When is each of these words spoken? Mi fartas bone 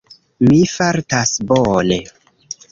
Mi 0.47 0.61
fartas 0.71 1.35
bone 1.53 2.03